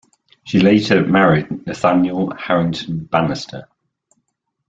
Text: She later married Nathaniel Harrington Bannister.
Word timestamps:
She 0.45 0.59
later 0.59 1.05
married 1.05 1.67
Nathaniel 1.67 2.31
Harrington 2.35 3.05
Bannister. 3.05 3.67